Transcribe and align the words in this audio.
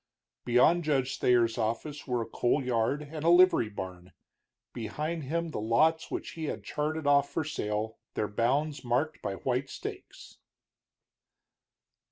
Beyond 0.45 0.83
Judge 0.83 1.19
Thayer's 1.19 1.59
office 1.59 2.07
were 2.07 2.23
a 2.23 2.25
coal 2.25 2.63
yard 2.63 3.03
and 3.11 3.23
a 3.23 3.29
livery 3.29 3.69
barn; 3.69 4.13
behind 4.73 5.25
him 5.25 5.49
the 5.49 5.59
lots 5.61 6.09
which 6.09 6.31
he 6.31 6.45
had 6.45 6.63
charted 6.63 7.05
off 7.05 7.29
for 7.29 7.43
sale, 7.43 7.99
their 8.15 8.27
bounds 8.27 8.83
marked 8.83 9.21
by 9.21 9.35
white 9.35 9.69
stakes. 9.69 10.39